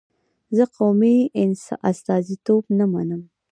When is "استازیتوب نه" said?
1.91-2.85